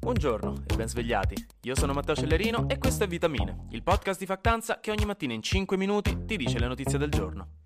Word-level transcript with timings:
Buongiorno 0.00 0.62
e 0.66 0.76
ben 0.76 0.88
svegliati. 0.88 1.34
Io 1.62 1.74
sono 1.74 1.92
Matteo 1.92 2.14
Cellerino 2.14 2.68
e 2.68 2.78
questo 2.78 3.02
è 3.02 3.06
Vitamine, 3.08 3.66
il 3.70 3.82
podcast 3.82 4.20
di 4.20 4.26
Factanza 4.26 4.78
che 4.78 4.92
ogni 4.92 5.04
mattina 5.04 5.32
in 5.32 5.42
5 5.42 5.76
minuti 5.76 6.24
ti 6.24 6.36
dice 6.36 6.60
le 6.60 6.68
notizie 6.68 6.98
del 6.98 7.10
giorno. 7.10 7.56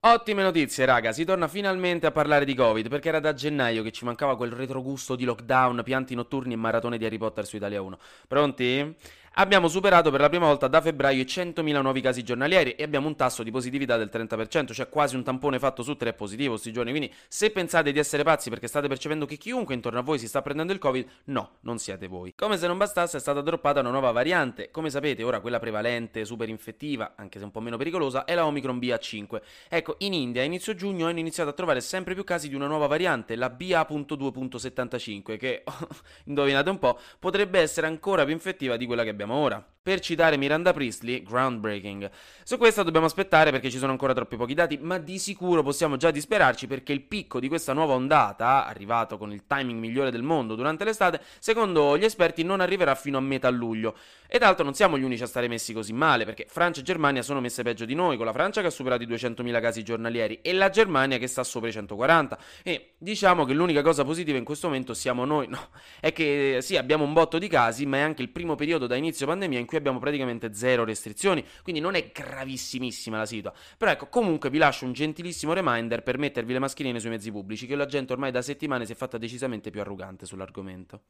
Ottime 0.00 0.42
notizie, 0.42 0.84
raga, 0.84 1.12
si 1.12 1.24
torna 1.24 1.48
finalmente 1.48 2.06
a 2.06 2.10
parlare 2.10 2.44
di 2.44 2.54
Covid, 2.54 2.88
perché 2.88 3.08
era 3.08 3.20
da 3.20 3.32
gennaio 3.32 3.82
che 3.82 3.92
ci 3.92 4.04
mancava 4.04 4.36
quel 4.36 4.52
retrogusto 4.52 5.16
di 5.16 5.24
lockdown, 5.24 5.82
pianti 5.84 6.14
notturni 6.14 6.54
e 6.54 6.56
maratone 6.56 6.98
di 6.98 7.04
Harry 7.04 7.18
Potter 7.18 7.46
su 7.46 7.56
Italia 7.56 7.80
1. 7.80 7.98
Pronti? 8.26 8.96
Abbiamo 9.40 9.68
superato 9.68 10.10
per 10.10 10.18
la 10.18 10.28
prima 10.28 10.46
volta 10.46 10.66
da 10.66 10.80
febbraio 10.80 11.22
i 11.22 11.24
100.000 11.24 11.80
nuovi 11.80 12.00
casi 12.00 12.24
giornalieri 12.24 12.72
e 12.72 12.82
abbiamo 12.82 13.06
un 13.06 13.14
tasso 13.14 13.44
di 13.44 13.52
positività 13.52 13.96
del 13.96 14.10
30%, 14.12 14.72
cioè 14.72 14.88
quasi 14.88 15.14
un 15.14 15.22
tampone 15.22 15.60
fatto 15.60 15.84
su 15.84 15.94
tre 15.94 16.12
positivo 16.12 16.50
questi 16.50 16.72
giorni. 16.72 16.90
Quindi 16.90 17.14
se 17.28 17.50
pensate 17.52 17.92
di 17.92 18.00
essere 18.00 18.24
pazzi 18.24 18.50
perché 18.50 18.66
state 18.66 18.88
percependo 18.88 19.26
che 19.26 19.36
chiunque 19.36 19.76
intorno 19.76 20.00
a 20.00 20.02
voi 20.02 20.18
si 20.18 20.26
sta 20.26 20.42
prendendo 20.42 20.72
il 20.72 20.80
Covid, 20.80 21.06
no, 21.26 21.50
non 21.60 21.78
siete 21.78 22.08
voi. 22.08 22.34
Come 22.34 22.58
se 22.58 22.66
non 22.66 22.78
bastasse 22.78 23.18
è 23.18 23.20
stata 23.20 23.40
droppata 23.40 23.78
una 23.78 23.90
nuova 23.90 24.10
variante. 24.10 24.72
Come 24.72 24.90
sapete, 24.90 25.22
ora 25.22 25.38
quella 25.38 25.60
prevalente, 25.60 26.24
super 26.24 26.48
infettiva, 26.48 27.12
anche 27.14 27.38
se 27.38 27.44
un 27.44 27.52
po' 27.52 27.60
meno 27.60 27.76
pericolosa, 27.76 28.24
è 28.24 28.34
la 28.34 28.44
Omicron 28.44 28.78
BA5. 28.78 29.40
Ecco, 29.68 29.94
in 29.98 30.14
India 30.14 30.42
a 30.42 30.46
inizio 30.46 30.74
giugno 30.74 31.06
hanno 31.06 31.20
iniziato 31.20 31.50
a 31.50 31.52
trovare 31.52 31.80
sempre 31.80 32.14
più 32.14 32.24
casi 32.24 32.48
di 32.48 32.56
una 32.56 32.66
nuova 32.66 32.88
variante, 32.88 33.36
la 33.36 33.50
BA.2.75, 33.50 35.36
che, 35.36 35.62
indovinate 36.26 36.70
un 36.70 36.80
po', 36.80 36.98
potrebbe 37.20 37.60
essere 37.60 37.86
ancora 37.86 38.24
più 38.24 38.32
infettiva 38.32 38.76
di 38.76 38.84
quella 38.84 39.04
che 39.04 39.10
abbiamo 39.10 39.26
ora. 39.34 39.66
Per 39.88 40.00
citare 40.00 40.36
Miranda 40.36 40.74
Priestley, 40.74 41.22
groundbreaking. 41.22 42.10
Su 42.44 42.58
questa 42.58 42.82
dobbiamo 42.82 43.06
aspettare 43.06 43.50
perché 43.50 43.70
ci 43.70 43.78
sono 43.78 43.90
ancora 43.90 44.12
troppi 44.12 44.36
pochi 44.36 44.52
dati, 44.52 44.76
ma 44.76 44.98
di 44.98 45.18
sicuro 45.18 45.62
possiamo 45.62 45.96
già 45.96 46.10
disperarci 46.10 46.66
perché 46.66 46.92
il 46.92 47.00
picco 47.00 47.40
di 47.40 47.48
questa 47.48 47.72
nuova 47.72 47.94
ondata, 47.94 48.66
arrivato 48.66 49.16
con 49.16 49.32
il 49.32 49.44
timing 49.46 49.78
migliore 49.78 50.10
del 50.10 50.22
mondo 50.22 50.56
durante 50.56 50.84
l'estate, 50.84 51.22
secondo 51.38 51.96
gli 51.96 52.04
esperti 52.04 52.42
non 52.42 52.60
arriverà 52.60 52.94
fino 52.94 53.16
a 53.16 53.22
metà 53.22 53.48
luglio. 53.48 53.96
E 54.26 54.36
tra 54.36 54.48
l'altro 54.48 54.64
non 54.64 54.74
siamo 54.74 54.98
gli 54.98 55.02
unici 55.02 55.22
a 55.22 55.26
stare 55.26 55.48
messi 55.48 55.72
così 55.72 55.94
male, 55.94 56.26
perché 56.26 56.44
Francia 56.46 56.80
e 56.80 56.82
Germania 56.82 57.22
sono 57.22 57.40
messe 57.40 57.62
peggio 57.62 57.86
di 57.86 57.94
noi, 57.94 58.18
con 58.18 58.26
la 58.26 58.34
Francia 58.34 58.60
che 58.60 58.66
ha 58.66 58.70
superato 58.70 59.04
i 59.04 59.06
200.000 59.06 59.58
casi 59.58 59.82
giornalieri 59.82 60.40
e 60.42 60.52
la 60.52 60.68
Germania 60.68 61.16
che 61.16 61.26
sta 61.26 61.42
sopra 61.44 61.70
i 61.70 61.72
140. 61.72 62.38
E 62.62 62.90
diciamo 62.98 63.46
che 63.46 63.54
l'unica 63.54 63.80
cosa 63.80 64.04
positiva 64.04 64.36
in 64.36 64.44
questo 64.44 64.66
momento 64.66 64.92
siamo 64.92 65.24
noi, 65.24 65.48
no, 65.48 65.70
è 65.98 66.12
che 66.12 66.58
sì, 66.60 66.76
abbiamo 66.76 67.04
un 67.04 67.14
botto 67.14 67.38
di 67.38 67.48
casi, 67.48 67.86
ma 67.86 67.96
è 67.96 68.00
anche 68.00 68.20
il 68.20 68.28
primo 68.28 68.54
periodo 68.54 68.86
da 68.86 68.96
inizio 68.96 69.24
pandemia 69.24 69.58
in 69.58 69.64
cui 69.64 69.76
abbiamo 69.78 69.98
praticamente 69.98 70.54
zero 70.54 70.84
restrizioni, 70.84 71.44
quindi 71.62 71.80
non 71.80 71.94
è 71.94 72.10
gravissimissima 72.12 73.18
la 73.18 73.26
situazione. 73.26 73.66
Però 73.76 73.90
ecco, 73.90 74.08
comunque 74.08 74.50
vi 74.50 74.58
lascio 74.58 74.84
un 74.84 74.92
gentilissimo 74.92 75.52
reminder 75.52 76.02
per 76.02 76.18
mettervi 76.18 76.52
le 76.52 76.58
mascherine 76.58 77.00
sui 77.00 77.10
mezzi 77.10 77.30
pubblici, 77.30 77.66
che 77.66 77.76
la 77.76 77.86
gente 77.86 78.12
ormai 78.12 78.30
da 78.30 78.42
settimane 78.42 78.86
si 78.86 78.92
è 78.92 78.94
fatta 78.94 79.18
decisamente 79.18 79.70
più 79.70 79.80
arrogante 79.80 80.26
sull'argomento. 80.26 81.02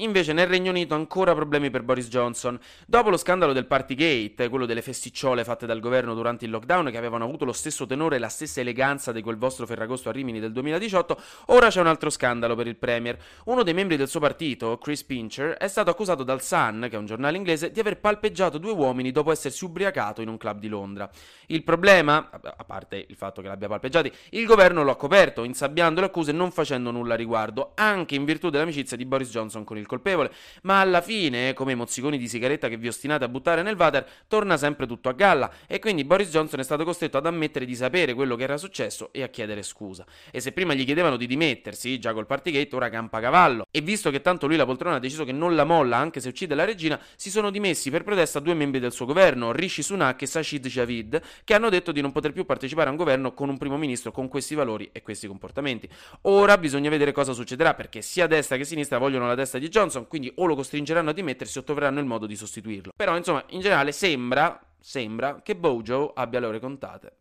Invece 0.00 0.32
nel 0.32 0.46
Regno 0.46 0.70
Unito 0.70 0.94
ancora 0.94 1.34
problemi 1.34 1.68
per 1.68 1.82
Boris 1.82 2.08
Johnson. 2.08 2.58
Dopo 2.86 3.10
lo 3.10 3.18
scandalo 3.18 3.52
del 3.52 3.66
Partygate, 3.66 4.48
quello 4.48 4.64
delle 4.64 4.80
festicciole 4.80 5.44
fatte 5.44 5.66
dal 5.66 5.78
governo 5.78 6.14
durante 6.14 6.46
il 6.46 6.50
lockdown 6.50 6.90
che 6.90 6.96
avevano 6.96 7.24
avuto 7.24 7.44
lo 7.44 7.52
stesso 7.52 7.84
tenore 7.84 8.16
e 8.16 8.18
la 8.18 8.30
stessa 8.30 8.60
eleganza 8.60 9.12
di 9.12 9.20
quel 9.20 9.36
vostro 9.36 9.66
Ferragosto 9.66 10.08
a 10.08 10.12
Rimini 10.12 10.40
del 10.40 10.52
2018, 10.52 11.20
ora 11.46 11.68
c'è 11.68 11.80
un 11.80 11.86
altro 11.86 12.08
scandalo 12.08 12.54
per 12.54 12.66
il 12.66 12.76
Premier. 12.76 13.18
Uno 13.44 13.62
dei 13.62 13.74
membri 13.74 13.98
del 13.98 14.08
suo 14.08 14.20
partito, 14.20 14.78
Chris 14.78 15.04
Pincher, 15.04 15.52
è 15.58 15.68
stato 15.68 15.90
accusato 15.90 16.22
dal 16.22 16.40
Sun, 16.40 16.86
che 16.88 16.96
è 16.96 16.98
un 16.98 17.04
giornale 17.04 17.36
inglese, 17.36 17.70
di 17.70 17.80
aver 17.80 17.98
palpeggiato 17.98 18.56
due 18.56 18.72
uomini 18.72 19.10
dopo 19.10 19.30
essersi 19.30 19.64
ubriacato 19.64 20.22
in 20.22 20.28
un 20.28 20.38
club 20.38 20.58
di 20.60 20.68
Londra. 20.68 21.10
Il 21.48 21.62
problema, 21.62 22.30
a 22.30 22.64
parte 22.64 23.04
il 23.06 23.16
fatto 23.16 23.42
che 23.42 23.48
l'abbia 23.48 23.68
palpeggiati, 23.68 24.10
il 24.30 24.46
governo 24.46 24.82
lo 24.82 24.92
ha 24.92 24.96
coperto, 24.96 25.44
insabbiando 25.44 26.00
le 26.00 26.06
accuse 26.06 26.30
e 26.30 26.34
non 26.34 26.50
facendo 26.52 26.90
nulla 26.90 27.14
a 27.14 27.16
riguardo, 27.18 27.72
anche 27.74 28.14
in 28.14 28.24
virtù 28.24 28.48
dell'amicizia 28.48 28.96
di 28.96 29.04
Boris 29.04 29.28
Johnson 29.28 29.62
con 29.62 29.76
il 29.76 29.88
colpevole, 29.90 30.30
ma 30.62 30.80
alla 30.80 31.00
fine, 31.00 31.52
come 31.52 31.72
i 31.72 31.74
mozziconi 31.74 32.16
di 32.16 32.28
sigaretta 32.28 32.68
che 32.68 32.76
vi 32.76 32.86
ostinate 32.86 33.24
a 33.24 33.28
buttare 33.28 33.62
nel 33.62 33.74
water, 33.74 34.06
torna 34.28 34.56
sempre 34.56 34.86
tutto 34.86 35.08
a 35.08 35.12
galla 35.12 35.50
e 35.66 35.80
quindi 35.80 36.04
Boris 36.04 36.30
Johnson 36.30 36.60
è 36.60 36.62
stato 36.62 36.84
costretto 36.84 37.18
ad 37.18 37.26
ammettere 37.26 37.64
di 37.64 37.74
sapere 37.74 38.14
quello 38.14 38.36
che 38.36 38.44
era 38.44 38.56
successo 38.56 39.08
e 39.12 39.24
a 39.24 39.28
chiedere 39.28 39.64
scusa. 39.64 40.06
E 40.30 40.40
se 40.40 40.52
prima 40.52 40.74
gli 40.74 40.84
chiedevano 40.84 41.16
di 41.16 41.26
dimettersi, 41.26 41.98
già 41.98 42.12
col 42.12 42.26
Partygate, 42.26 42.76
ora 42.76 42.88
campa 42.88 43.20
cavallo. 43.20 43.66
E 43.70 43.80
visto 43.80 44.10
che 44.10 44.20
tanto 44.20 44.46
lui 44.46 44.56
la 44.56 44.64
poltrona 44.64 44.96
ha 44.96 45.00
deciso 45.00 45.24
che 45.24 45.32
non 45.32 45.56
la 45.56 45.64
molla 45.64 45.96
anche 45.96 46.20
se 46.20 46.28
uccide 46.28 46.54
la 46.54 46.64
regina, 46.64 47.00
si 47.16 47.30
sono 47.30 47.50
dimessi 47.50 47.90
per 47.90 48.04
protesta 48.04 48.38
due 48.38 48.54
membri 48.54 48.78
del 48.78 48.92
suo 48.92 49.06
governo, 49.06 49.50
Rishi 49.50 49.82
Sunak 49.82 50.22
e 50.22 50.26
Sashid 50.26 50.66
Javid, 50.66 51.20
che 51.42 51.54
hanno 51.54 51.68
detto 51.68 51.90
di 51.90 52.00
non 52.00 52.12
poter 52.12 52.32
più 52.32 52.44
partecipare 52.44 52.88
a 52.88 52.92
un 52.92 52.96
governo 52.96 53.34
con 53.34 53.48
un 53.48 53.58
primo 53.58 53.76
ministro 53.76 54.12
con 54.12 54.28
questi 54.28 54.54
valori 54.54 54.88
e 54.92 55.02
questi 55.02 55.26
comportamenti. 55.26 55.88
Ora 56.22 56.56
bisogna 56.58 56.90
vedere 56.90 57.12
cosa 57.12 57.32
succederà 57.32 57.74
perché 57.74 58.02
sia 58.02 58.26
destra 58.26 58.56
che 58.56 58.64
sinistra 58.64 58.98
vogliono 58.98 59.26
la 59.26 59.34
testa 59.34 59.58
di 59.58 59.69
Johnson 59.70 60.06
quindi 60.06 60.30
o 60.36 60.44
lo 60.44 60.54
costringeranno 60.54 61.10
a 61.10 61.12
dimettersi 61.14 61.56
o 61.56 61.64
troveranno 61.64 62.00
il 62.00 62.06
modo 62.06 62.26
di 62.26 62.36
sostituirlo. 62.36 62.92
Però, 62.94 63.16
insomma, 63.16 63.42
in 63.48 63.60
generale 63.60 63.92
sembra, 63.92 64.60
sembra 64.78 65.40
che 65.40 65.56
Bojo 65.56 66.12
abbia 66.12 66.40
le 66.40 66.46
ore 66.46 66.60
contate. 66.60 67.16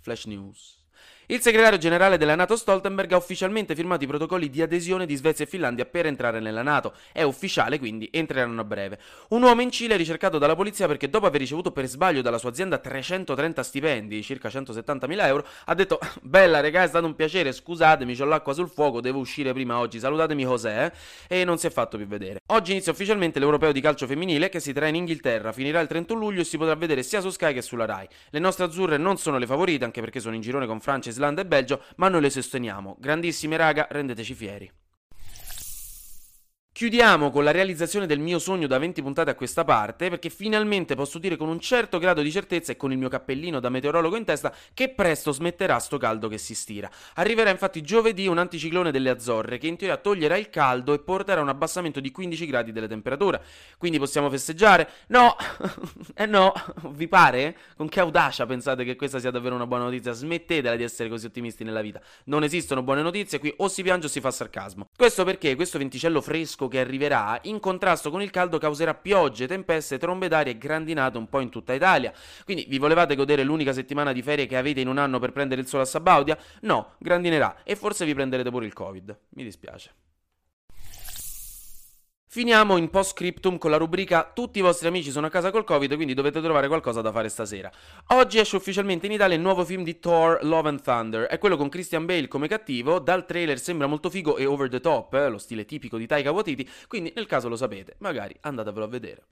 Flash 0.00 0.24
News. 0.24 0.77
Il 1.30 1.42
segretario 1.42 1.76
generale 1.76 2.16
della 2.16 2.34
Nato 2.34 2.56
Stoltenberg 2.56 3.12
ha 3.12 3.18
ufficialmente 3.18 3.74
firmato 3.74 4.02
i 4.02 4.06
protocolli 4.06 4.48
di 4.48 4.62
adesione 4.62 5.04
di 5.04 5.14
Svezia 5.14 5.44
e 5.44 5.48
Finlandia 5.48 5.84
per 5.84 6.06
entrare 6.06 6.40
nella 6.40 6.62
Nato. 6.62 6.94
È 7.12 7.22
ufficiale, 7.22 7.78
quindi 7.78 8.08
entreranno 8.10 8.62
a 8.62 8.64
breve. 8.64 8.98
Un 9.28 9.42
uomo 9.42 9.60
in 9.60 9.70
Cile 9.70 9.96
ricercato 9.96 10.38
dalla 10.38 10.56
polizia 10.56 10.86
perché 10.86 11.10
dopo 11.10 11.26
aver 11.26 11.40
ricevuto 11.40 11.70
per 11.70 11.86
sbaglio 11.86 12.22
dalla 12.22 12.38
sua 12.38 12.48
azienda 12.48 12.78
330 12.78 13.62
stipendi, 13.62 14.22
circa 14.22 14.48
170.000 14.48 15.26
euro, 15.26 15.44
ha 15.66 15.74
detto 15.74 15.98
Bella 16.22 16.60
regà, 16.60 16.84
è 16.84 16.88
stato 16.88 17.04
un 17.04 17.14
piacere, 17.14 17.52
scusatemi, 17.52 18.18
ho 18.18 18.24
l'acqua 18.24 18.54
sul 18.54 18.70
fuoco, 18.70 19.02
devo 19.02 19.18
uscire 19.18 19.52
prima 19.52 19.76
oggi, 19.76 19.98
salutatemi 19.98 20.44
José, 20.44 20.92
eh? 21.28 21.40
e 21.40 21.44
non 21.44 21.58
si 21.58 21.66
è 21.66 21.70
fatto 21.70 21.98
più 21.98 22.06
vedere. 22.06 22.38
Oggi 22.46 22.70
inizia 22.72 22.92
ufficialmente 22.92 23.38
l'Europeo 23.38 23.72
di 23.72 23.82
calcio 23.82 24.06
femminile 24.06 24.48
che 24.48 24.60
si 24.60 24.72
terrà 24.72 24.86
in 24.86 24.94
Inghilterra, 24.94 25.52
finirà 25.52 25.80
il 25.80 25.88
31 25.88 26.18
luglio 26.18 26.40
e 26.40 26.44
si 26.44 26.56
potrà 26.56 26.74
vedere 26.74 27.02
sia 27.02 27.20
su 27.20 27.28
Sky 27.28 27.52
che 27.52 27.60
sulla 27.60 27.84
Rai. 27.84 28.08
Le 28.30 28.38
nostre 28.38 28.64
azzurre 28.64 28.96
non 28.96 29.18
sono 29.18 29.36
le 29.36 29.44
favorite, 29.44 29.84
anche 29.84 30.00
perché 30.00 30.20
sono 30.20 30.34
in 30.34 30.40
girone 30.40 30.66
con 30.66 30.80
Francia 30.80 31.10
e 31.10 31.16
Islanda 31.18 31.42
e 31.42 31.46
Belgio, 31.46 31.82
ma 31.96 32.08
noi 32.08 32.20
le 32.20 32.30
sosteniamo. 32.30 32.96
Grandissime 33.00 33.56
raga, 33.56 33.88
rendeteci 33.90 34.34
fieri. 34.34 34.70
Chiudiamo 36.78 37.32
con 37.32 37.42
la 37.42 37.50
realizzazione 37.50 38.06
del 38.06 38.20
mio 38.20 38.38
sogno 38.38 38.68
da 38.68 38.78
20 38.78 39.02
puntate 39.02 39.30
a 39.30 39.34
questa 39.34 39.64
parte, 39.64 40.08
perché 40.10 40.30
finalmente 40.30 40.94
posso 40.94 41.18
dire 41.18 41.36
con 41.36 41.48
un 41.48 41.58
certo 41.58 41.98
grado 41.98 42.22
di 42.22 42.30
certezza 42.30 42.70
e 42.70 42.76
con 42.76 42.92
il 42.92 42.98
mio 42.98 43.08
cappellino 43.08 43.58
da 43.58 43.68
meteorologo 43.68 44.14
in 44.14 44.24
testa 44.24 44.54
che 44.72 44.88
presto 44.90 45.32
smetterà 45.32 45.76
sto 45.80 45.98
caldo 45.98 46.28
che 46.28 46.38
si 46.38 46.54
stira. 46.54 46.88
Arriverà 47.14 47.50
infatti 47.50 47.80
giovedì 47.80 48.28
un 48.28 48.38
anticiclone 48.38 48.92
delle 48.92 49.10
Azzorre 49.10 49.58
che 49.58 49.66
in 49.66 49.76
teoria 49.76 49.96
toglierà 49.96 50.36
il 50.36 50.50
caldo 50.50 50.92
e 50.92 51.00
porterà 51.00 51.40
un 51.40 51.48
abbassamento 51.48 51.98
di 51.98 52.12
15 52.12 52.46
gradi 52.46 52.70
delle 52.70 52.86
temperature. 52.86 53.42
Quindi 53.76 53.98
possiamo 53.98 54.30
festeggiare? 54.30 54.88
No! 55.08 55.34
eh 56.14 56.26
no! 56.26 56.52
Vi 56.90 57.08
pare? 57.08 57.56
Con 57.76 57.88
che 57.88 57.98
audacia 57.98 58.46
pensate 58.46 58.84
che 58.84 58.94
questa 58.94 59.18
sia 59.18 59.32
davvero 59.32 59.56
una 59.56 59.66
buona 59.66 59.82
notizia? 59.82 60.12
Smettetela 60.12 60.76
di 60.76 60.84
essere 60.84 61.08
così 61.08 61.26
ottimisti 61.26 61.64
nella 61.64 61.80
vita. 61.80 62.00
Non 62.26 62.44
esistono 62.44 62.84
buone 62.84 63.02
notizie, 63.02 63.40
qui 63.40 63.52
o 63.56 63.66
si 63.66 63.82
piange 63.82 64.06
o 64.06 64.08
si 64.08 64.20
fa 64.20 64.30
sarcasmo. 64.30 64.90
Questo 64.96 65.24
perché 65.24 65.56
questo 65.56 65.78
venticello 65.78 66.20
fresco 66.20 66.66
che 66.68 66.80
arriverà, 66.80 67.38
in 67.42 67.60
contrasto 67.60 68.10
con 68.10 68.22
il 68.22 68.30
caldo 68.30 68.58
causerà 68.58 68.94
piogge, 68.94 69.46
tempeste, 69.46 69.98
trombe 69.98 70.28
d'aria 70.28 70.52
e 70.52 70.58
grandinate 70.58 71.18
un 71.18 71.28
po' 71.28 71.40
in 71.40 71.50
tutta 71.50 71.72
Italia. 71.72 72.12
Quindi 72.44 72.66
vi 72.68 72.78
volevate 72.78 73.16
godere 73.16 73.42
l'unica 73.42 73.72
settimana 73.72 74.12
di 74.12 74.22
ferie 74.22 74.46
che 74.46 74.56
avete 74.56 74.80
in 74.80 74.88
un 74.88 74.98
anno 74.98 75.18
per 75.18 75.32
prendere 75.32 75.60
il 75.60 75.66
sole 75.66 75.82
a 75.82 75.86
Sabaudia? 75.86 76.38
No, 76.60 76.94
grandinerà 76.98 77.62
e 77.64 77.76
forse 77.76 78.04
vi 78.04 78.14
prenderete 78.14 78.50
pure 78.50 78.66
il 78.66 78.72
Covid. 78.72 79.18
Mi 79.30 79.44
dispiace. 79.44 80.07
Finiamo 82.38 82.76
in 82.76 82.88
post 82.88 83.14
scriptum 83.14 83.58
con 83.58 83.68
la 83.68 83.78
rubrica 83.78 84.30
Tutti 84.32 84.60
i 84.60 84.62
vostri 84.62 84.86
amici 84.86 85.10
sono 85.10 85.26
a 85.26 85.28
casa 85.28 85.50
col 85.50 85.64
Covid, 85.64 85.96
quindi 85.96 86.14
dovete 86.14 86.40
trovare 86.40 86.68
qualcosa 86.68 87.00
da 87.00 87.10
fare 87.10 87.28
stasera. 87.28 87.68
Oggi 88.10 88.38
esce 88.38 88.54
ufficialmente 88.54 89.06
in 89.06 89.12
Italia 89.12 89.34
il 89.34 89.42
nuovo 89.42 89.64
film 89.64 89.82
di 89.82 89.98
Thor 89.98 90.44
Love 90.44 90.68
and 90.68 90.80
Thunder. 90.80 91.26
È 91.26 91.36
quello 91.38 91.56
con 91.56 91.68
Christian 91.68 92.06
Bale 92.06 92.28
come 92.28 92.46
cattivo. 92.46 93.00
Dal 93.00 93.26
trailer 93.26 93.58
sembra 93.58 93.88
molto 93.88 94.08
figo 94.08 94.36
e 94.36 94.46
over 94.46 94.68
the 94.68 94.78
top, 94.78 95.14
eh, 95.14 95.28
lo 95.28 95.38
stile 95.38 95.64
tipico 95.64 95.96
di 95.96 96.06
Taika 96.06 96.30
Waititi, 96.30 96.70
quindi 96.86 97.12
nel 97.16 97.26
caso 97.26 97.48
lo 97.48 97.56
sapete, 97.56 97.96
magari 97.98 98.36
andatevelo 98.38 98.84
a 98.84 98.88
vedere. 98.88 99.24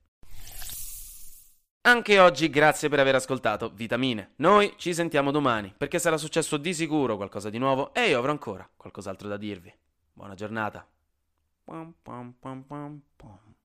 Anche 1.83 2.19
oggi 2.19 2.51
grazie 2.51 2.89
per 2.89 2.99
aver 2.99 3.15
ascoltato 3.15 3.71
Vitamine. 3.73 4.33
Noi 4.39 4.75
ci 4.79 4.93
sentiamo 4.93 5.31
domani, 5.31 5.73
perché 5.79 6.01
sarà 6.01 6.17
successo 6.17 6.57
di 6.57 6.75
sicuro 6.75 7.15
qualcosa 7.15 7.51
di 7.51 7.59
nuovo 7.59 7.95
e 7.95 8.09
io 8.09 8.19
avrò 8.19 8.33
ancora 8.33 8.69
qualcos'altro 8.77 9.29
da 9.29 9.37
dirvi. 9.37 9.73
Buona 10.13 10.35
giornata. 10.35 10.85
Пам-пам-пам-пам-пам. 11.67 13.56